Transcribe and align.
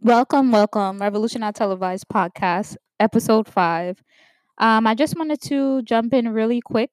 Welcome, 0.00 0.52
welcome, 0.52 0.98
Revolution 1.00 1.40
Not 1.40 1.54
Televised 1.56 2.06
podcast, 2.08 2.76
episode 3.00 3.48
five. 3.48 4.02
Um, 4.58 4.86
I 4.86 4.94
just 4.94 5.16
wanted 5.16 5.40
to 5.42 5.82
jump 5.82 6.14
in 6.14 6.28
really 6.32 6.60
quick 6.60 6.90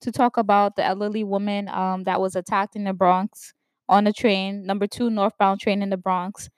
to 0.00 0.12
talk 0.12 0.36
about 0.36 0.76
the 0.76 0.84
elderly 0.84 1.24
woman 1.24 1.68
um, 1.68 2.04
that 2.04 2.20
was 2.20 2.36
attacked 2.36 2.76
in 2.76 2.84
the 2.84 2.92
Bronx 2.92 3.54
on 3.88 4.06
a 4.06 4.12
train, 4.12 4.64
number 4.64 4.86
two 4.86 5.10
northbound 5.10 5.60
train 5.60 5.82
in 5.82 5.90
the 5.90 5.96
Bronx, 5.96 6.48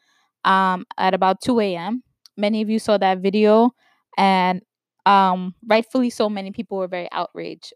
um, 0.44 0.84
at 0.98 1.14
about 1.14 1.40
2 1.42 1.60
a.m. 1.60 2.02
Many 2.36 2.62
of 2.62 2.70
you 2.70 2.78
saw 2.78 2.96
that 2.98 3.18
video, 3.18 3.70
and 4.16 4.62
um, 5.06 5.54
rightfully 5.66 6.10
so, 6.10 6.28
many 6.28 6.50
people 6.50 6.78
were 6.78 6.88
very 6.88 7.08
outraged. 7.12 7.72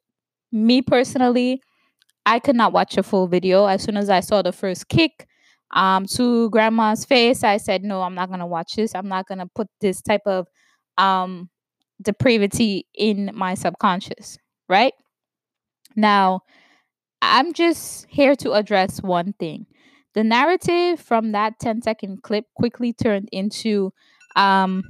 Me 0.52 0.82
personally, 0.82 1.60
I 2.26 2.38
could 2.38 2.56
not 2.56 2.72
watch 2.72 2.96
a 2.96 3.02
full 3.02 3.26
video. 3.26 3.66
As 3.66 3.82
soon 3.82 3.96
as 3.96 4.08
I 4.10 4.20
saw 4.20 4.42
the 4.42 4.52
first 4.52 4.88
kick 4.88 5.26
um, 5.72 6.06
to 6.06 6.50
grandma's 6.50 7.04
face, 7.04 7.42
I 7.42 7.56
said, 7.56 7.82
No, 7.82 8.02
I'm 8.02 8.14
not 8.14 8.28
going 8.28 8.40
to 8.40 8.46
watch 8.46 8.74
this. 8.76 8.94
I'm 8.94 9.08
not 9.08 9.26
going 9.26 9.38
to 9.38 9.46
put 9.54 9.68
this 9.80 10.00
type 10.02 10.22
of 10.26 10.46
um, 10.98 11.50
depravity 12.02 12.86
in 12.94 13.30
my 13.34 13.54
subconscious, 13.54 14.38
right? 14.68 14.92
Now, 15.96 16.40
I'm 17.22 17.52
just 17.52 18.06
here 18.08 18.36
to 18.36 18.52
address 18.52 19.00
one 19.02 19.32
thing. 19.34 19.66
The 20.14 20.22
narrative 20.22 21.00
from 21.00 21.32
that 21.32 21.58
10 21.58 21.82
second 21.82 22.22
clip 22.22 22.44
quickly 22.54 22.92
turned 22.92 23.28
into 23.32 23.92
um, 24.36 24.84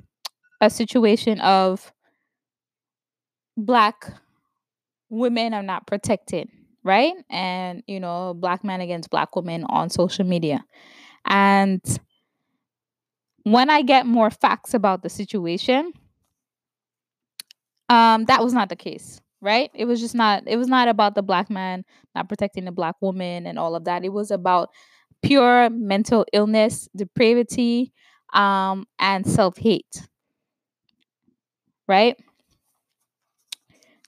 a 0.61 0.69
situation 0.69 1.41
of 1.41 1.93
black 3.57 4.13
women 5.09 5.55
are 5.55 5.63
not 5.63 5.87
protected 5.87 6.49
right? 6.85 7.15
And, 7.31 7.83
you 7.87 8.01
know, 8.01 8.35
black 8.35 8.65
men 8.65 8.81
against 8.81 9.11
black 9.11 9.35
women 9.37 9.65
on 9.65 9.91
social 9.91 10.25
media. 10.27 10.65
And 11.27 11.83
when 13.45 13.71
I 13.71 13.83
get 13.83 14.07
more 14.07 14.31
facts 14.31 14.75
about 14.75 15.03
the 15.03 15.09
situation, 15.11 15.93
um, 17.89 18.25
that 18.27 18.43
was 18.43 18.53
not 18.53 18.69
the 18.69 18.77
case, 18.77 19.21
right? 19.41 19.71
It 19.75 19.85
was 19.85 20.01
just 20.01 20.15
not, 20.15 20.45
it 20.47 20.57
was 20.57 20.69
not 20.69 20.89
about 20.89 21.15
the 21.15 21.23
black 21.23 21.51
man 21.51 21.85
not 22.15 22.29
protecting 22.29 22.65
the 22.65 22.73
black 22.73 22.97
woman 23.01 23.47
and 23.47 23.59
all 23.59 23.75
of 23.75 23.85
that. 23.85 24.05
It 24.05 24.13
was 24.13 24.31
about 24.31 24.71
pure 25.23 25.71
mental 25.71 26.25
illness, 26.33 26.89
depravity, 26.97 27.93
um, 28.33 28.87
and 28.99 29.27
self 29.27 29.59
hate, 29.59 30.07
right? 31.89 32.17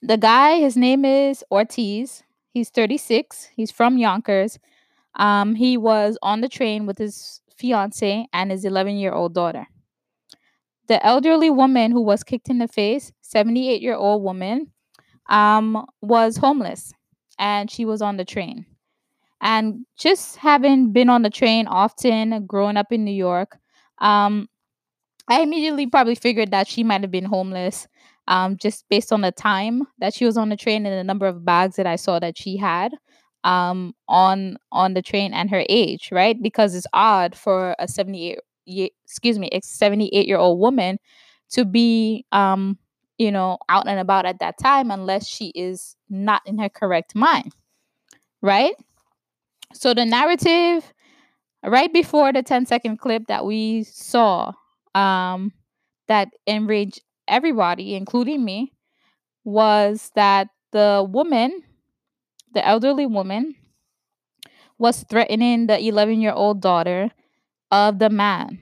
The 0.02 0.16
guy, 0.16 0.58
his 0.60 0.76
name 0.76 1.04
is 1.04 1.44
Ortiz. 1.50 2.22
He's 2.56 2.70
36. 2.70 3.50
He's 3.54 3.70
from 3.70 3.98
Yonkers. 3.98 4.58
Um, 5.16 5.56
he 5.56 5.76
was 5.76 6.16
on 6.22 6.40
the 6.40 6.48
train 6.48 6.86
with 6.86 6.96
his 6.96 7.42
fiance 7.54 8.26
and 8.32 8.50
his 8.50 8.64
11 8.64 8.96
year 8.96 9.12
old 9.12 9.34
daughter. 9.34 9.66
The 10.88 11.04
elderly 11.04 11.50
woman 11.50 11.92
who 11.92 12.00
was 12.00 12.24
kicked 12.24 12.48
in 12.48 12.56
the 12.56 12.66
face, 12.66 13.12
78 13.20 13.82
year 13.82 13.94
old 13.94 14.22
woman, 14.22 14.72
um, 15.28 15.84
was 16.00 16.38
homeless 16.38 16.94
and 17.38 17.70
she 17.70 17.84
was 17.84 18.00
on 18.00 18.16
the 18.16 18.24
train. 18.24 18.64
And 19.42 19.84
just 19.98 20.36
having 20.36 20.94
been 20.94 21.10
on 21.10 21.20
the 21.20 21.28
train 21.28 21.66
often, 21.66 22.46
growing 22.46 22.78
up 22.78 22.90
in 22.90 23.04
New 23.04 23.12
York, 23.12 23.58
um, 23.98 24.48
I 25.28 25.42
immediately 25.42 25.88
probably 25.88 26.14
figured 26.14 26.52
that 26.52 26.68
she 26.68 26.84
might 26.84 27.02
have 27.02 27.10
been 27.10 27.26
homeless 27.26 27.86
um, 28.28 28.56
just 28.56 28.88
based 28.88 29.12
on 29.12 29.20
the 29.20 29.32
time 29.32 29.82
that 29.98 30.14
she 30.14 30.24
was 30.24 30.36
on 30.36 30.48
the 30.48 30.56
train 30.56 30.86
and 30.86 30.98
the 30.98 31.04
number 31.04 31.26
of 31.26 31.44
bags 31.44 31.76
that 31.76 31.86
I 31.86 31.96
saw 31.96 32.18
that 32.18 32.36
she 32.38 32.56
had 32.56 32.92
um, 33.44 33.94
on 34.08 34.58
on 34.72 34.94
the 34.94 35.02
train 35.02 35.32
and 35.32 35.50
her 35.50 35.64
age, 35.68 36.10
right? 36.12 36.40
Because 36.40 36.74
it's 36.74 36.86
odd 36.92 37.34
for 37.36 37.76
a 37.78 37.86
78 37.88 38.38
year, 38.66 38.88
excuse 39.04 39.38
me, 39.38 39.48
a 39.52 39.60
78 39.62 40.26
year 40.26 40.38
old 40.38 40.58
woman 40.60 40.98
to 41.50 41.64
be 41.64 42.24
um, 42.32 42.78
you 43.18 43.30
know, 43.32 43.58
out 43.68 43.86
and 43.88 43.98
about 43.98 44.26
at 44.26 44.40
that 44.40 44.58
time 44.58 44.90
unless 44.90 45.26
she 45.26 45.46
is 45.54 45.96
not 46.10 46.42
in 46.44 46.58
her 46.58 46.68
correct 46.68 47.14
mind. 47.14 47.52
Right? 48.42 48.74
So 49.72 49.94
the 49.94 50.04
narrative 50.04 50.92
right 51.64 51.92
before 51.92 52.32
the 52.32 52.42
10 52.42 52.66
second 52.66 52.98
clip 52.98 53.26
that 53.28 53.44
we 53.44 53.84
saw 53.84 54.52
um 54.94 55.52
that 56.08 56.28
enraged 56.46 57.02
everybody, 57.28 57.94
including 57.94 58.44
me, 58.44 58.72
was 59.44 60.10
that 60.14 60.48
the 60.72 61.06
woman, 61.08 61.62
the 62.52 62.66
elderly 62.66 63.06
woman, 63.06 63.54
was 64.78 65.04
threatening 65.04 65.66
the 65.66 65.80
11 65.80 66.20
year 66.20 66.32
old 66.32 66.60
daughter 66.60 67.10
of 67.70 67.98
the 67.98 68.10
man. 68.10 68.58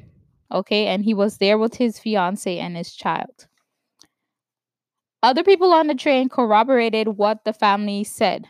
Okay. 0.52 0.86
And 0.86 1.04
he 1.04 1.14
was 1.14 1.38
there 1.38 1.58
with 1.58 1.76
his 1.76 1.98
fiance 1.98 2.58
and 2.58 2.76
his 2.76 2.94
child. 2.94 3.46
Other 5.22 5.42
people 5.42 5.72
on 5.72 5.86
the 5.86 5.94
train 5.94 6.28
corroborated 6.28 7.08
what 7.08 7.44
the 7.44 7.52
family 7.52 8.04
said. 8.04 8.46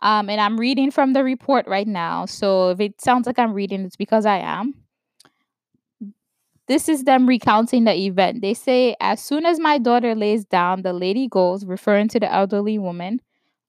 Um, 0.00 0.30
and 0.30 0.40
I'm 0.40 0.58
reading 0.58 0.92
from 0.92 1.12
the 1.12 1.24
report 1.24 1.66
right 1.66 1.88
now. 1.88 2.26
So 2.26 2.70
if 2.70 2.80
it 2.80 3.00
sounds 3.00 3.26
like 3.26 3.38
I'm 3.38 3.52
reading, 3.52 3.84
it's 3.84 3.96
because 3.96 4.24
I 4.24 4.38
am. 4.38 4.74
This 6.68 6.88
is 6.88 7.04
them 7.04 7.26
recounting 7.26 7.84
the 7.84 7.94
event. 7.94 8.42
They 8.42 8.54
say, 8.54 8.94
As 9.00 9.22
soon 9.22 9.46
as 9.46 9.58
my 9.58 9.78
daughter 9.78 10.14
lays 10.14 10.44
down, 10.44 10.82
the 10.82 10.92
lady 10.92 11.26
goes, 11.28 11.64
referring 11.64 12.08
to 12.08 12.20
the 12.20 12.32
elderly 12.32 12.78
woman, 12.78 13.20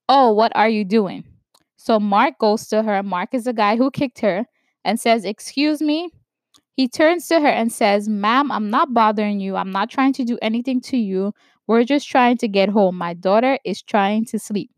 Oh, 0.08 0.32
what 0.32 0.52
are 0.54 0.68
you 0.68 0.84
doing? 0.84 1.24
So 1.76 1.98
Mark 1.98 2.38
goes 2.38 2.68
to 2.68 2.82
her. 2.82 3.02
Mark 3.02 3.32
is 3.32 3.44
the 3.44 3.52
guy 3.54 3.76
who 3.76 3.90
kicked 3.90 4.20
her 4.20 4.46
and 4.84 5.00
says, 5.00 5.24
Excuse 5.24 5.80
me. 5.80 6.10
He 6.76 6.88
turns 6.88 7.26
to 7.28 7.40
her 7.40 7.48
and 7.48 7.72
says, 7.72 8.08
Ma'am, 8.08 8.50
I'm 8.52 8.70
not 8.70 8.92
bothering 8.92 9.40
you. 9.40 9.56
I'm 9.56 9.72
not 9.72 9.90
trying 9.90 10.12
to 10.14 10.24
do 10.24 10.38
anything 10.42 10.80
to 10.82 10.96
you. 10.96 11.32
We're 11.66 11.84
just 11.84 12.08
trying 12.08 12.36
to 12.38 12.48
get 12.48 12.68
home. 12.68 12.96
My 12.96 13.14
daughter 13.14 13.58
is 13.64 13.82
trying 13.82 14.26
to 14.26 14.38
sleep. 14.38 14.70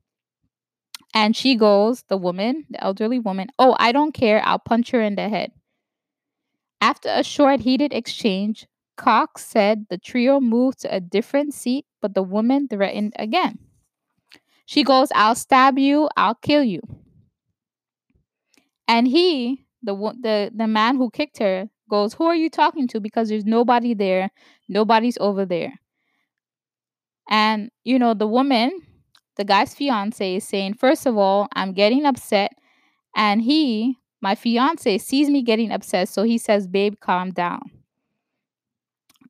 And 1.15 1.37
she 1.37 1.57
goes, 1.57 2.05
the 2.09 2.17
woman, 2.17 2.67
the 2.71 2.83
elderly 2.83 3.19
woman, 3.19 3.49
Oh, 3.59 3.77
I 3.79 3.93
don't 3.93 4.13
care. 4.13 4.43
I'll 4.45 4.59
punch 4.59 4.91
her 4.91 5.01
in 5.01 5.15
the 5.15 5.29
head. 5.29 5.53
After 6.83 7.11
a 7.11 7.23
short 7.23 7.61
heated 7.61 7.93
exchange, 7.93 8.67
Cox 8.97 9.45
said 9.45 9.87
the 9.89 9.99
trio 9.99 10.41
moved 10.41 10.81
to 10.81 10.93
a 10.93 10.99
different 10.99 11.55
seat, 11.55 11.87
but 12.01 12.15
the 12.15 12.25
woman 12.25 12.67
threatened 12.67 13.13
again. 13.21 13.61
She 14.67 14.83
goes, 14.83 15.09
I'll 15.15 15.37
stab 15.37 15.79
you, 15.79 16.09
I'll 16.17 16.35
kill 16.35 16.65
you. 16.65 16.81
And 18.89 19.07
he, 19.07 19.65
the, 19.81 19.95
the, 19.95 20.51
the 20.53 20.67
man 20.67 20.97
who 20.97 21.09
kicked 21.11 21.39
her, 21.39 21.71
goes, 21.89 22.15
Who 22.15 22.25
are 22.25 22.35
you 22.35 22.51
talking 22.51 22.89
to? 22.89 23.01
Because 23.01 23.29
there's 23.29 23.45
nobody 23.45 23.95
there, 23.95 24.33
nobody's 24.69 25.19
over 25.21 25.47
there. 25.47 25.75
And, 27.31 27.71
you 27.85 27.97
know, 27.97 28.13
the 28.13 28.27
woman, 28.27 28.73
the 29.37 29.45
guy's 29.45 29.73
fiance, 29.73 30.35
is 30.35 30.43
saying, 30.43 30.75
First 30.75 31.07
of 31.07 31.17
all, 31.17 31.47
I'm 31.55 31.75
getting 31.75 32.07
upset. 32.07 32.51
And 33.15 33.41
he, 33.41 33.99
my 34.23 34.37
fiance 34.37 34.99
sees 34.99 35.29
me 35.29 35.43
getting 35.43 35.73
upset, 35.73 36.09
so 36.09 36.23
he 36.23 36.39
says, 36.39 36.67
Babe, 36.69 36.95
calm 37.01 37.33
down. 37.33 37.71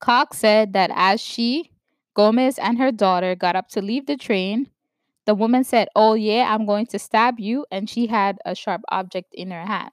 Cox 0.01 0.39
said 0.39 0.75
that 0.75 0.91
as 0.95 1.21
she, 1.21 1.71
Gomez, 2.15 2.59
and 2.59 2.79
her 2.79 2.93
daughter 2.93 3.35
got 3.35 3.57
up 3.57 3.69
to 3.69 3.81
leave 3.81 4.07
the 4.07 4.17
train, 4.17 4.69
the 5.25 5.35
woman 5.35 5.65
said, 5.65 5.89
Oh, 5.97 6.15
yeah, 6.15 6.53
I'm 6.53 6.67
going 6.67 6.87
to 6.87 6.99
stab 6.99 7.41
you. 7.41 7.65
And 7.71 7.89
she 7.89 8.07
had 8.07 8.39
a 8.45 8.55
sharp 8.55 8.83
object 8.91 9.33
in 9.33 9.51
her 9.51 9.65
hand. 9.65 9.91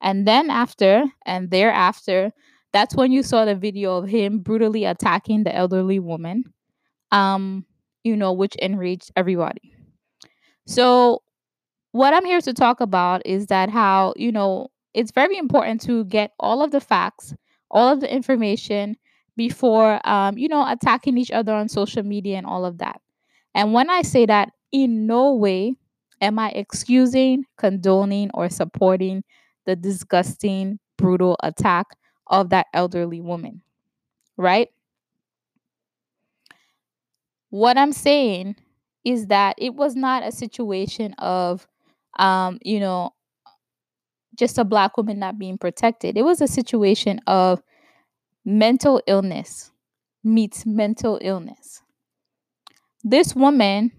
And 0.00 0.26
then, 0.26 0.50
after 0.50 1.04
and 1.24 1.50
thereafter, 1.50 2.32
that's 2.72 2.94
when 2.94 3.12
you 3.12 3.22
saw 3.22 3.44
the 3.44 3.54
video 3.54 3.96
of 3.96 4.08
him 4.08 4.40
brutally 4.40 4.84
attacking 4.84 5.44
the 5.44 5.54
elderly 5.54 6.00
woman, 6.00 6.44
um, 7.12 7.64
you 8.02 8.16
know, 8.16 8.32
which 8.32 8.56
enraged 8.56 9.12
everybody. 9.14 9.74
So, 10.66 11.22
what 11.92 12.14
I'm 12.14 12.24
here 12.24 12.40
to 12.40 12.52
talk 12.54 12.80
about 12.80 13.22
is 13.26 13.46
that 13.46 13.70
how, 13.70 14.14
you 14.16 14.32
know, 14.32 14.68
it's 14.94 15.12
very 15.12 15.36
important 15.38 15.80
to 15.82 16.04
get 16.04 16.32
all 16.38 16.62
of 16.62 16.70
the 16.70 16.80
facts, 16.80 17.34
all 17.70 17.88
of 17.88 18.00
the 18.00 18.12
information 18.12 18.96
before, 19.36 20.06
um, 20.08 20.36
you 20.36 20.48
know, 20.48 20.66
attacking 20.70 21.16
each 21.18 21.30
other 21.30 21.52
on 21.54 21.68
social 21.68 22.02
media 22.02 22.36
and 22.36 22.46
all 22.46 22.64
of 22.64 22.78
that. 22.78 23.00
And 23.54 23.72
when 23.72 23.90
I 23.90 24.02
say 24.02 24.26
that, 24.26 24.50
in 24.72 25.06
no 25.06 25.34
way 25.34 25.76
am 26.20 26.38
I 26.38 26.50
excusing, 26.50 27.44
condoning, 27.58 28.30
or 28.34 28.50
supporting 28.50 29.24
the 29.66 29.76
disgusting, 29.76 30.78
brutal 30.98 31.36
attack 31.42 31.86
of 32.28 32.50
that 32.50 32.66
elderly 32.74 33.20
woman, 33.20 33.62
right? 34.36 34.68
What 37.50 37.76
I'm 37.78 37.92
saying 37.92 38.56
is 39.04 39.26
that 39.26 39.56
it 39.58 39.74
was 39.74 39.94
not 39.94 40.22
a 40.22 40.32
situation 40.32 41.14
of 41.18 41.66
um, 42.18 42.58
you 42.62 42.80
know, 42.80 43.12
just 44.38 44.58
a 44.58 44.64
black 44.64 44.96
woman 44.96 45.18
not 45.18 45.38
being 45.38 45.58
protected. 45.58 46.16
It 46.16 46.22
was 46.22 46.40
a 46.40 46.48
situation 46.48 47.20
of 47.26 47.62
mental 48.44 49.02
illness 49.06 49.72
meets 50.24 50.66
mental 50.66 51.18
illness. 51.22 51.82
This 53.04 53.34
woman 53.34 53.92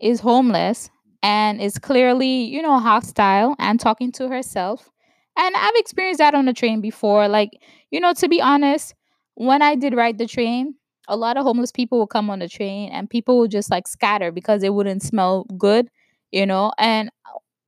is 0.00 0.20
homeless 0.20 0.90
and 1.22 1.60
is 1.60 1.78
clearly, 1.78 2.44
you 2.44 2.62
know, 2.62 2.78
hostile 2.78 3.54
and 3.58 3.78
talking 3.80 4.12
to 4.12 4.28
herself 4.28 4.90
And 5.38 5.54
I've 5.56 5.74
experienced 5.76 6.18
that 6.18 6.34
on 6.34 6.46
the 6.46 6.52
train 6.52 6.80
before. 6.82 7.28
Like, 7.28 7.50
you 7.90 8.00
know, 8.00 8.12
to 8.14 8.28
be 8.28 8.40
honest, 8.42 8.94
when 9.34 9.62
I 9.62 9.76
did 9.76 9.94
ride 9.94 10.18
the 10.18 10.26
train, 10.26 10.74
a 11.08 11.16
lot 11.16 11.36
of 11.38 11.44
homeless 11.44 11.72
people 11.72 12.00
would 12.00 12.10
come 12.10 12.30
on 12.30 12.40
the 12.40 12.48
train 12.48 12.90
and 12.92 13.08
people 13.10 13.38
would 13.38 13.50
just 13.50 13.70
like 13.70 13.88
scatter 13.88 14.32
because 14.32 14.62
it 14.62 14.74
wouldn't 14.74 15.02
smell 15.02 15.44
good, 15.58 15.88
you 16.32 16.46
know? 16.46 16.72
And 16.78 17.10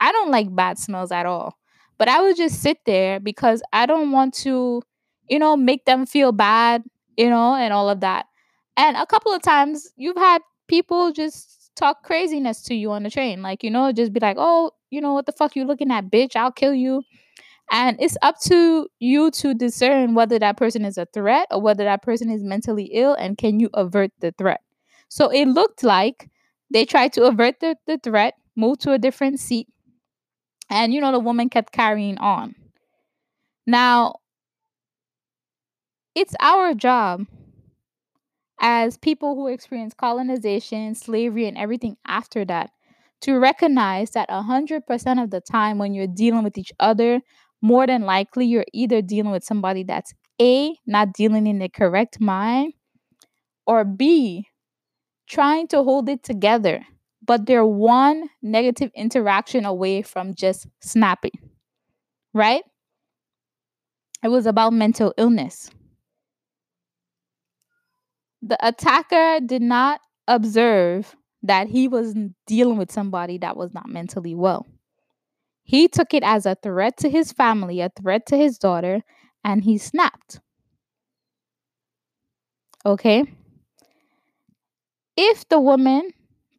I 0.01 0.13
don't 0.13 0.31
like 0.31 0.55
bad 0.55 0.79
smells 0.79 1.13
at 1.13 1.27
all. 1.27 1.59
But 1.99 2.09
I 2.09 2.21
would 2.23 2.37
just 2.37 2.61
sit 2.61 2.79
there 2.87 3.21
because 3.21 3.63
I 3.73 3.87
don't 3.87 4.11
want 4.11 4.35
to, 4.35 4.83
you 5.29 5.39
know, 5.39 5.57
make 5.57 5.85
them 5.85 6.07
feel 6.07 6.33
bad, 6.33 6.83
you 7.17 7.31
know, 7.31 7.55
and 7.55 7.73
all 7.73 7.89
of 7.89 8.01
that. 8.01 8.27
And 8.77 8.97
a 8.97 9.07
couple 9.07 9.33
of 9.33 9.43
times 9.43 9.89
you've 9.97 10.17
had 10.17 10.43
people 10.67 11.13
just 11.13 11.71
talk 11.77 12.03
craziness 12.03 12.63
to 12.63 12.75
you 12.75 12.91
on 12.91 13.05
the 13.05 13.11
train. 13.11 13.43
Like, 13.43 13.63
you 13.63 13.71
know, 13.71 13.93
just 13.93 14.13
be 14.13 14.21
like, 14.21 14.37
oh, 14.39 14.73
you 14.91 15.01
know, 15.01 15.13
what 15.13 15.27
the 15.27 15.33
fuck 15.33 15.55
you 15.57 15.65
looking 15.65 15.91
at, 15.91 16.11
bitch? 16.11 16.37
I'll 16.37 16.53
kill 16.53 16.75
you. 16.75 17.03
And 17.71 17.97
it's 18.01 18.17
up 18.23 18.39
to 18.43 18.89
you 18.99 19.31
to 19.33 19.55
discern 19.55 20.15
whether 20.15 20.39
that 20.39 20.57
person 20.57 20.85
is 20.85 20.99
a 20.99 21.07
threat 21.07 21.49
or 21.51 21.61
whether 21.61 21.85
that 21.85 22.03
person 22.03 22.31
is 22.31 22.43
mentally 22.43 22.85
ill 22.93 23.15
and 23.15 23.39
can 23.39 23.59
you 23.59 23.71
avert 23.75 24.11
the 24.21 24.33
threat. 24.37 24.61
So 25.09 25.29
it 25.31 25.47
looked 25.47 25.83
like 25.83 26.29
they 26.71 26.85
tried 26.85 27.13
to 27.15 27.25
avert 27.25 27.61
the, 27.61 27.77
the 27.87 27.99
threat, 27.99 28.35
move 28.57 28.79
to 28.81 28.93
a 28.93 28.99
different 28.99 29.41
seat, 29.41 29.69
and 30.71 30.93
you 30.93 31.01
know, 31.01 31.13
the 31.13 31.19
woman 31.21 31.49
kept 31.49 31.73
carrying 31.73 32.19
on. 32.19 32.55
Now, 33.67 34.17
it's 36.15 36.35
our 36.41 36.75
job 36.75 37.27
as 38.61 38.97
people 38.99 39.35
who 39.35 39.49
experience 39.49 39.95
colonization, 39.95 40.95
slavery, 40.95 41.47
and 41.47 41.59
everything 41.59 41.97
after 42.07 42.45
that 42.45 42.71
to 43.23 43.39
recognize 43.39 44.11
that 44.11 44.29
100% 44.29 45.23
of 45.23 45.31
the 45.31 45.41
time 45.41 45.79
when 45.79 45.95
you're 45.95 46.07
dealing 46.07 46.45
with 46.45 46.57
each 46.59 46.73
other, 46.81 47.21
more 47.63 47.87
than 47.87 48.03
likely 48.03 48.47
you're 48.47 48.67
either 48.73 49.01
dealing 49.03 49.33
with 49.33 49.45
somebody 49.45 49.83
that's 49.83 50.13
A, 50.41 50.75
not 50.87 51.13
dealing 51.13 51.47
in 51.47 51.59
the 51.59 51.69
correct 51.69 52.21
mind, 52.21 52.75
or 53.67 53.85
B, 53.85 54.47
trying 55.29 55.69
to 55.69 55.83
hold 55.83 56.09
it 56.09 56.23
together, 56.25 56.87
but 57.27 57.47
they're 57.47 57.67
one 57.67 58.29
negative 58.43 58.91
interaction 58.95 59.65
away 59.65 60.03
from 60.03 60.35
just 60.35 60.67
snapping, 60.81 61.33
right? 62.33 62.63
It 64.23 64.29
was 64.29 64.47
about 64.47 64.73
mental 64.73 65.15
illness. 65.17 65.71
The 68.43 68.59
attacker 68.67 69.41
did 69.45 69.63
not 69.63 70.01
observe 70.29 71.15
that 71.43 71.69
he 71.69 71.89
was 71.89 72.15
dealing 72.47 72.79
with 72.79 72.91
somebody 72.91 73.39
that 73.39 73.57
was 73.57 73.75
not 73.75 73.89
mentally 73.89 74.35
well. 74.35 74.67
He 75.63 75.89
took 75.89 76.13
it 76.13 76.23
as 76.23 76.45
a 76.45 76.55
threat 76.55 76.99
to 76.99 77.09
his 77.09 77.33
family, 77.33 77.81
a 77.81 77.91
threat 77.91 78.27
to 78.27 78.37
his 78.37 78.59
daughter, 78.59 79.03
and 79.43 79.65
he 79.65 79.79
snapped. 79.79 80.41
Okay? 82.85 83.25
If 85.17 85.49
the 85.49 85.61
woman 85.61 86.11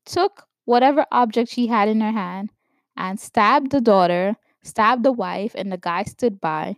took 0.06 0.48
whatever 0.66 1.06
object 1.12 1.52
she 1.52 1.68
had 1.68 1.88
in 1.88 2.02
her 2.02 2.12
hand 2.12 2.52
and 2.98 3.20
stabbed 3.20 3.72
the 3.72 3.82
daughter, 3.82 4.36
stabbed 4.64 5.04
the 5.04 5.12
wife, 5.12 5.54
and 5.56 5.72
the 5.72 5.78
guy 5.78 6.04
stood 6.04 6.42
by, 6.42 6.76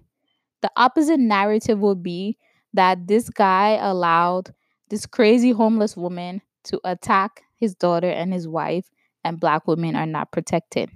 the 0.62 0.72
opposite 0.76 1.20
narrative 1.20 1.80
would 1.80 2.04
be 2.04 2.38
that 2.74 3.08
this 3.08 3.30
guy 3.30 3.78
allowed 3.82 4.54
this 4.90 5.06
crazy 5.06 5.52
homeless 5.52 5.96
woman 5.98 6.42
to 6.64 6.80
attack 6.84 7.44
his 7.56 7.76
daughter 7.76 8.10
and 8.10 8.34
his 8.34 8.48
wife, 8.48 8.90
and 9.24 9.40
black 9.40 9.68
women 9.68 9.96
are 9.96 10.06
not 10.06 10.32
protected. 10.32 10.90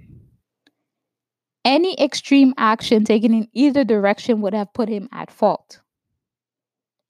Any 1.64 1.98
extreme 1.98 2.54
action 2.56 3.04
taken 3.04 3.32
in 3.34 3.48
either 3.52 3.84
direction 3.84 4.40
would 4.40 4.54
have 4.54 4.72
put 4.72 4.88
him 4.88 5.08
at 5.12 5.30
fault. 5.30 5.80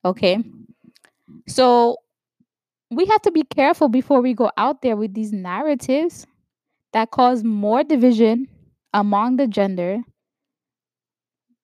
Okay? 0.04 0.38
So 1.48 1.96
we 2.92 3.06
have 3.06 3.22
to 3.22 3.30
be 3.32 3.42
careful 3.44 3.88
before 3.88 4.20
we 4.20 4.34
go 4.34 4.50
out 4.56 4.82
there 4.82 4.96
with 4.96 5.14
these 5.14 5.32
narratives 5.32 6.26
that 6.92 7.10
cause 7.12 7.44
more 7.44 7.84
division 7.84 8.48
among 8.94 9.36
the 9.36 9.48
gender 9.48 10.00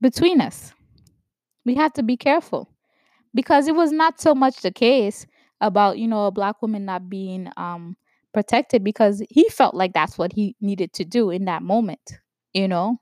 between 0.01 0.41
us. 0.41 0.73
We 1.67 1.77
have 1.77 1.95
to 1.95 2.05
be 2.05 2.19
careful 2.19 2.71
because 3.35 3.69
it 3.69 3.77
was 3.77 3.93
not 3.93 4.21
so 4.21 4.35
much 4.35 4.63
the 4.63 4.73
case 4.73 5.27
about, 5.61 5.99
you 5.99 6.09
know, 6.09 6.27
a 6.27 6.33
black 6.33 6.63
woman 6.63 6.87
not 6.87 7.11
being 7.11 7.51
um 7.59 7.97
protected 8.35 8.85
because 8.85 9.23
he 9.31 9.49
felt 9.51 9.75
like 9.75 9.95
that's 9.95 10.19
what 10.19 10.35
he 10.35 10.57
needed 10.61 10.93
to 10.95 11.05
do 11.07 11.31
in 11.31 11.47
that 11.47 11.63
moment 11.63 12.01
you 12.55 12.69
know, 12.69 12.99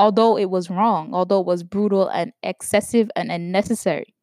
although 0.00 0.38
it 0.38 0.50
was 0.50 0.70
wrong, 0.70 1.14
although 1.14 1.40
it 1.40 1.46
was 1.46 1.62
brutal 1.64 2.08
and 2.08 2.32
excessive 2.42 3.10
and 3.16 3.32
unnecessary. 3.32 4.15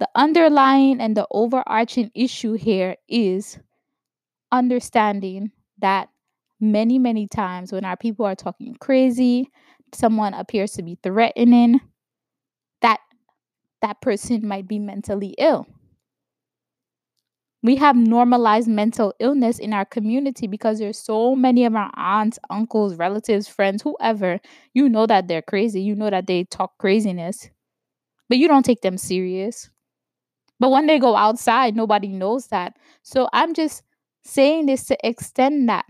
The 0.00 0.08
underlying 0.14 1.00
and 1.00 1.16
the 1.16 1.26
overarching 1.30 2.10
issue 2.14 2.54
here 2.54 2.96
is 3.08 3.58
understanding 4.52 5.52
that 5.78 6.10
many, 6.60 6.98
many 6.98 7.26
times 7.28 7.72
when 7.72 7.84
our 7.84 7.96
people 7.96 8.26
are 8.26 8.36
talking 8.36 8.76
crazy, 8.76 9.50
someone 9.94 10.34
appears 10.34 10.72
to 10.72 10.82
be 10.82 10.98
threatening, 11.02 11.80
that 12.82 13.00
that 13.82 14.00
person 14.00 14.46
might 14.46 14.68
be 14.68 14.78
mentally 14.78 15.34
ill 15.38 15.66
we 17.62 17.76
have 17.76 17.96
normalized 17.96 18.68
mental 18.68 19.12
illness 19.18 19.58
in 19.58 19.72
our 19.72 19.84
community 19.84 20.46
because 20.46 20.78
there's 20.78 20.98
so 20.98 21.34
many 21.34 21.64
of 21.64 21.74
our 21.74 21.90
aunts, 21.96 22.38
uncles, 22.50 22.94
relatives, 22.94 23.48
friends, 23.48 23.82
whoever, 23.82 24.38
you 24.74 24.88
know 24.88 25.06
that 25.06 25.26
they're 25.26 25.42
crazy. 25.42 25.80
You 25.82 25.96
know 25.96 26.10
that 26.10 26.26
they 26.28 26.44
talk 26.44 26.78
craziness, 26.78 27.50
but 28.28 28.38
you 28.38 28.48
don't 28.48 28.64
take 28.64 28.82
them 28.82 28.98
serious. 28.98 29.70
But 30.60 30.70
when 30.70 30.86
they 30.86 30.98
go 30.98 31.16
outside, 31.16 31.76
nobody 31.76 32.08
knows 32.08 32.48
that. 32.48 32.76
So 33.02 33.28
I'm 33.32 33.54
just 33.54 33.82
saying 34.22 34.66
this 34.66 34.84
to 34.86 34.96
extend 35.06 35.68
that 35.68 35.84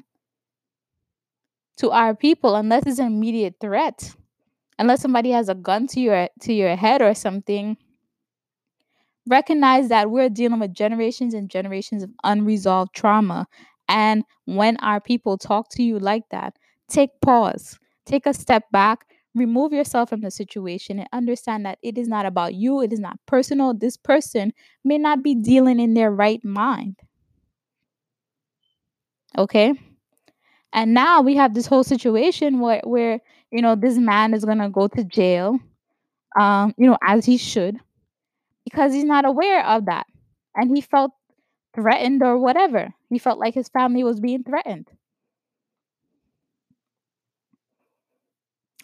to 1.76 1.90
our 1.90 2.14
people 2.14 2.56
unless 2.56 2.86
it's 2.86 2.98
an 2.98 3.06
immediate 3.06 3.56
threat. 3.60 4.14
Unless 4.78 5.02
somebody 5.02 5.30
has 5.30 5.48
a 5.48 5.54
gun 5.54 5.86
to 5.88 6.00
your 6.00 6.28
to 6.42 6.52
your 6.52 6.76
head 6.76 7.02
or 7.02 7.14
something, 7.14 7.76
recognize 9.26 9.88
that 9.88 10.10
we're 10.10 10.28
dealing 10.28 10.60
with 10.60 10.72
generations 10.74 11.34
and 11.34 11.50
generations 11.50 12.02
of 12.02 12.10
unresolved 12.24 12.94
trauma. 12.94 13.46
And 13.88 14.24
when 14.44 14.76
our 14.78 15.00
people 15.00 15.38
talk 15.38 15.68
to 15.70 15.82
you 15.82 15.98
like 15.98 16.24
that, 16.30 16.54
take 16.88 17.10
pause, 17.20 17.78
take 18.06 18.26
a 18.26 18.34
step 18.34 18.64
back, 18.72 19.06
remove 19.38 19.72
yourself 19.72 20.10
from 20.10 20.20
the 20.20 20.30
situation, 20.30 20.98
and 21.00 21.08
understand 21.12 21.66
that 21.66 21.78
it 21.82 21.98
is 21.98 22.08
not 22.08 22.26
about 22.26 22.54
you, 22.54 22.80
it 22.82 22.92
is 22.92 23.00
not 23.00 23.18
personal. 23.26 23.74
This 23.74 23.96
person 23.96 24.52
may 24.84 24.98
not 24.98 25.22
be 25.22 25.34
dealing 25.34 25.80
in 25.80 25.94
their 25.94 26.10
right 26.10 26.44
mind. 26.44 26.96
Okay? 29.36 29.74
And 30.72 30.94
now 30.94 31.20
we 31.22 31.36
have 31.36 31.54
this 31.54 31.66
whole 31.66 31.84
situation 31.84 32.60
where, 32.60 32.80
where 32.84 33.20
you 33.50 33.62
know, 33.62 33.74
this 33.74 33.96
man 33.98 34.34
is 34.34 34.44
going 34.44 34.58
to 34.58 34.68
go 34.68 34.88
to 34.88 35.04
jail, 35.04 35.58
um, 36.38 36.74
you 36.78 36.86
know, 36.86 36.98
as 37.02 37.24
he 37.26 37.36
should 37.36 37.78
because 38.64 38.92
he's 38.92 39.04
not 39.04 39.24
aware 39.24 39.64
of 39.66 39.86
that. 39.86 40.06
And 40.54 40.74
he 40.74 40.82
felt 40.82 41.12
threatened 41.74 42.22
or 42.22 42.38
whatever. 42.38 42.94
He 43.10 43.18
felt 43.18 43.38
like 43.38 43.54
his 43.54 43.68
family 43.68 44.04
was 44.04 44.20
being 44.20 44.44
threatened. 44.44 44.88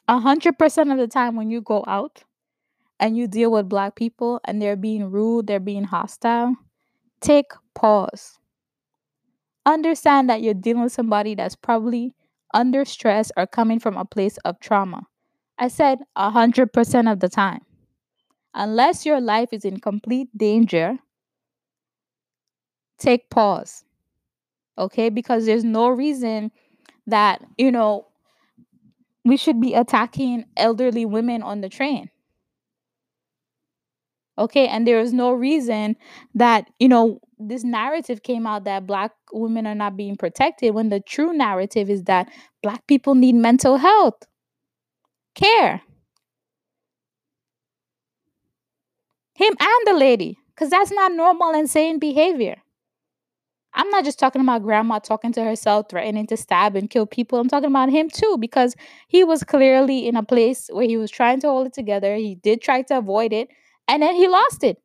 A 0.08 0.18
hundred 0.18 0.58
percent 0.58 0.90
of 0.90 0.96
the 0.96 1.06
time 1.06 1.36
when 1.36 1.50
you 1.50 1.60
go 1.60 1.84
out 1.86 2.24
and 3.00 3.16
you 3.16 3.28
deal 3.28 3.52
with 3.52 3.68
black 3.68 3.96
people 3.96 4.40
and 4.44 4.60
they're 4.62 4.76
being 4.76 5.10
rude, 5.10 5.46
they're 5.48 5.60
being 5.60 5.84
hostile, 5.84 6.56
take 7.20 7.52
pause. 7.74 8.38
Understand 9.66 10.28
that 10.30 10.40
you're 10.42 10.54
dealing 10.54 10.82
with 10.84 10.92
somebody 10.92 11.34
that's 11.34 11.54
probably 11.56 12.14
under 12.54 12.84
stress 12.84 13.30
or 13.36 13.46
coming 13.46 13.78
from 13.80 13.96
a 13.96 14.04
place 14.04 14.36
of 14.38 14.58
trauma. 14.60 15.06
I 15.58 15.68
said 15.68 16.00
a 16.16 16.30
hundred 16.30 16.72
percent 16.72 17.08
of 17.08 17.20
the 17.20 17.28
time 17.28 17.60
unless 18.54 19.06
your 19.06 19.20
life 19.20 19.50
is 19.52 19.64
in 19.64 19.80
complete 19.80 20.28
danger, 20.36 20.98
take 22.98 23.30
pause. 23.30 23.84
Okay? 24.78 25.08
Because 25.08 25.46
there's 25.46 25.64
no 25.64 25.88
reason 25.88 26.50
that, 27.06 27.42
you 27.58 27.72
know, 27.72 28.06
we 29.24 29.36
should 29.36 29.60
be 29.60 29.74
attacking 29.74 30.44
elderly 30.56 31.04
women 31.04 31.42
on 31.42 31.60
the 31.60 31.68
train. 31.68 32.10
Okay? 34.38 34.66
And 34.66 34.86
there 34.86 35.00
is 35.00 35.12
no 35.12 35.32
reason 35.32 35.96
that, 36.34 36.68
you 36.78 36.88
know, 36.88 37.20
this 37.38 37.64
narrative 37.64 38.22
came 38.22 38.46
out 38.46 38.64
that 38.64 38.86
black 38.86 39.12
women 39.32 39.66
are 39.66 39.74
not 39.74 39.96
being 39.96 40.16
protected 40.16 40.74
when 40.74 40.88
the 40.88 41.00
true 41.00 41.32
narrative 41.32 41.90
is 41.90 42.04
that 42.04 42.28
black 42.62 42.86
people 42.86 43.14
need 43.14 43.34
mental 43.34 43.76
health 43.76 44.26
care 45.34 45.82
Him 49.36 49.54
and 49.60 49.86
the 49.86 49.92
lady, 49.92 50.40
because 50.48 50.70
that's 50.70 50.90
not 50.90 51.12
normal 51.12 51.54
and 51.54 51.70
sane 51.70 52.00
behavior. 52.00 52.63
I'm 53.74 53.90
not 53.90 54.04
just 54.04 54.18
talking 54.18 54.40
about 54.42 54.62
grandma 54.62 55.00
talking 55.00 55.32
to 55.32 55.44
herself, 55.44 55.86
threatening 55.90 56.26
to 56.28 56.36
stab 56.36 56.76
and 56.76 56.88
kill 56.88 57.06
people. 57.06 57.38
I'm 57.40 57.48
talking 57.48 57.70
about 57.70 57.90
him 57.90 58.08
too, 58.08 58.36
because 58.38 58.74
he 59.08 59.24
was 59.24 59.42
clearly 59.44 60.06
in 60.06 60.16
a 60.16 60.22
place 60.22 60.68
where 60.72 60.86
he 60.86 60.96
was 60.96 61.10
trying 61.10 61.40
to 61.40 61.48
hold 61.48 61.66
it 61.66 61.72
together. 61.72 62.14
He 62.16 62.36
did 62.36 62.62
try 62.62 62.82
to 62.82 62.98
avoid 62.98 63.32
it, 63.32 63.48
and 63.88 64.02
then 64.02 64.14
he 64.14 64.28
lost 64.28 64.62
it. 64.64 64.78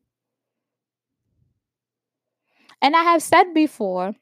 And 2.82 2.96
I 2.96 3.04
have 3.04 3.22
said 3.22 3.54
before 3.54 4.16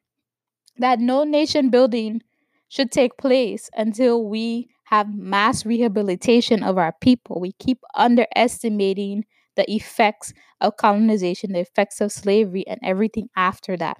that 0.77 0.99
no 0.99 1.23
nation 1.23 1.69
building 1.69 2.23
should 2.69 2.91
take 2.91 3.17
place 3.17 3.69
until 3.75 4.25
we 4.27 4.69
have 4.85 5.15
mass 5.15 5.65
rehabilitation 5.65 6.63
of 6.63 6.77
our 6.77 6.93
people. 7.01 7.39
We 7.41 7.53
keep 7.53 7.79
underestimating 7.95 9.25
the 9.55 9.71
effects 9.71 10.33
of 10.61 10.77
colonization, 10.77 11.53
the 11.53 11.59
effects 11.61 12.01
of 12.01 12.11
slavery, 12.11 12.65
and 12.67 12.79
everything 12.83 13.29
after 13.35 13.77
that. 13.77 13.97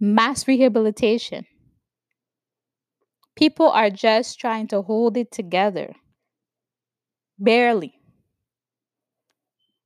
Mass 0.00 0.48
rehabilitation. 0.48 1.44
People 3.36 3.70
are 3.70 3.88
just 3.88 4.40
trying 4.40 4.66
to 4.66 4.82
hold 4.82 5.16
it 5.16 5.30
together. 5.30 5.94
Barely. 7.38 7.98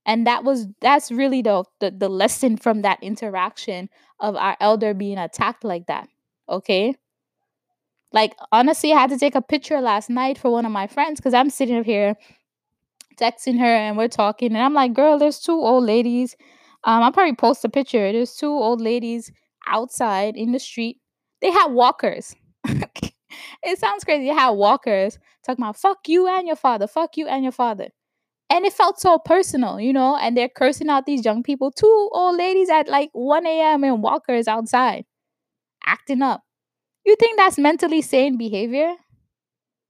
And 0.07 0.27
that 0.27 0.45
was 0.45 0.67
that's 0.81 1.11
really 1.13 1.43
the, 1.43 1.65
the 1.79 1.91
the 1.91 2.09
lesson 2.09 2.57
from 2.57 2.83
that 2.83 3.03
interaction 3.03 3.89
of 4.19 4.35
our 4.37 4.57
elder 4.61 4.95
being 4.95 5.19
attacked 5.19 5.65
like 5.65 5.87
that. 5.87 6.09
Okay? 6.49 6.97
Like 8.13 8.35
honestly, 8.53 8.93
I 8.93 9.01
had 9.01 9.11
to 9.11 9.19
take 9.19 9.35
a 9.35 9.43
picture 9.43 9.81
last 9.81 10.11
night 10.11 10.37
for 10.39 10.51
one 10.51 10.67
of 10.67 10.73
my 10.73 10.87
friends 10.87 11.21
because 11.21 11.35
I'm 11.35 11.51
sitting 11.51 11.77
up 11.79 11.87
here 11.87 12.17
texting 13.17 13.59
her 13.59 13.65
and 13.67 13.97
we're 13.97 14.09
talking, 14.09 14.49
and 14.55 14.63
I'm 14.63 14.75
like, 14.75 14.95
"Girl, 14.95 15.19
there's 15.19 15.39
two 15.41 15.53
old 15.61 15.85
ladies." 15.85 16.37
Um, 16.85 17.03
I'll 17.03 17.13
probably 17.13 17.35
post 17.37 17.65
a 17.65 17.69
picture. 17.69 18.11
There's 18.13 18.35
two 18.35 18.51
old 18.51 18.81
ladies 18.81 19.31
outside 19.67 20.37
in 20.37 20.53
the 20.53 20.59
street. 20.59 20.99
They 21.41 21.51
had 21.51 21.69
walkers. 21.73 22.35
it 22.69 23.79
sounds 23.79 24.05
crazy. 24.05 24.27
They 24.27 24.35
had 24.35 24.51
walkers 24.51 25.19
talking 25.47 25.65
about 25.65 25.77
"fuck 25.77 26.09
you 26.09 26.27
and 26.29 26.47
your 26.47 26.57
father," 26.57 26.87
"fuck 26.87 27.17
you 27.17 27.27
and 27.29 27.43
your 27.45 27.53
father," 27.53 27.89
and 28.51 28.67
it 28.67 28.73
felt 28.75 29.01
so 29.01 29.19
personal, 29.19 29.81
you 29.81 29.93
know. 29.93 30.17
And 30.17 30.37
they're 30.37 30.49
cursing 30.51 30.91
out 30.91 31.07
these 31.07 31.25
young 31.25 31.43
people. 31.43 31.73
Two 31.73 32.11
old 32.13 32.37
ladies 32.39 32.71
at 32.71 32.89
like 32.89 33.11
1 33.15 33.61
a.m. 33.63 33.85
in 33.85 34.03
walkers 34.03 34.49
outside, 34.49 35.05
acting 35.87 36.23
up. 36.23 36.43
You 37.07 37.17
think 37.17 37.39
that's 37.39 37.59
mentally 37.59 38.03
sane 38.03 38.39
behavior? 38.39 38.95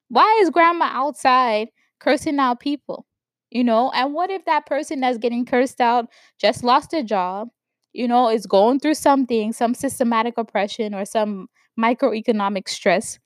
Why 0.08 0.38
is 0.42 0.50
grandma 0.50 0.86
outside 0.86 1.68
cursing 2.00 2.38
out 2.38 2.60
people? 2.60 3.06
You 3.50 3.64
know, 3.64 3.90
and 3.92 4.14
what 4.14 4.30
if 4.30 4.44
that 4.44 4.66
person 4.66 5.00
that's 5.00 5.18
getting 5.18 5.44
cursed 5.44 5.80
out 5.80 6.08
just 6.40 6.62
lost 6.62 6.92
a 6.92 7.02
job, 7.02 7.48
you 7.92 8.08
know, 8.08 8.28
is 8.30 8.46
going 8.46 8.80
through 8.80 8.94
something, 8.94 9.52
some 9.52 9.74
systematic 9.74 10.34
oppression 10.38 10.94
or 10.94 11.04
some 11.04 11.48
microeconomic 11.78 12.68
stress, 12.68 13.18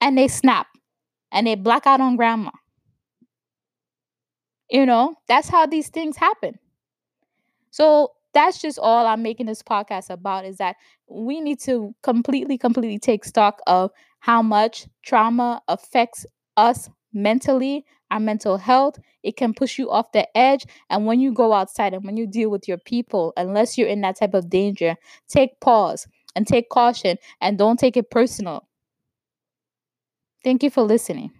and 0.00 0.18
they 0.18 0.28
snap 0.28 0.66
and 1.32 1.46
they 1.46 1.54
black 1.56 1.86
out 1.86 2.00
on 2.00 2.16
grandma? 2.16 2.50
You 4.70 4.86
know, 4.86 5.16
that's 5.26 5.48
how 5.50 5.66
these 5.66 5.88
things 5.90 6.16
happen. 6.16 6.58
So 7.70 8.12
that's 8.34 8.60
just 8.60 8.78
all 8.78 9.06
I'm 9.06 9.22
making 9.22 9.46
this 9.46 9.62
podcast 9.62 10.10
about 10.10 10.44
is 10.44 10.56
that 10.58 10.76
we 11.08 11.40
need 11.40 11.60
to 11.60 11.94
completely, 12.02 12.58
completely 12.58 12.98
take 12.98 13.24
stock 13.24 13.60
of 13.66 13.90
how 14.20 14.42
much 14.42 14.86
trauma 15.04 15.62
affects 15.68 16.26
us 16.56 16.88
mentally, 17.12 17.84
our 18.10 18.20
mental 18.20 18.58
health. 18.58 18.98
It 19.22 19.36
can 19.36 19.54
push 19.54 19.78
you 19.78 19.90
off 19.90 20.12
the 20.12 20.26
edge. 20.36 20.64
And 20.90 21.06
when 21.06 21.20
you 21.20 21.32
go 21.32 21.52
outside 21.52 21.94
and 21.94 22.04
when 22.04 22.16
you 22.16 22.26
deal 22.26 22.50
with 22.50 22.68
your 22.68 22.78
people, 22.78 23.32
unless 23.36 23.76
you're 23.78 23.88
in 23.88 24.00
that 24.02 24.18
type 24.18 24.34
of 24.34 24.48
danger, 24.50 24.96
take 25.28 25.60
pause 25.60 26.06
and 26.34 26.46
take 26.46 26.68
caution 26.68 27.16
and 27.40 27.58
don't 27.58 27.78
take 27.78 27.96
it 27.96 28.10
personal. 28.10 28.66
Thank 30.42 30.62
you 30.62 30.70
for 30.70 30.82
listening. 30.82 31.30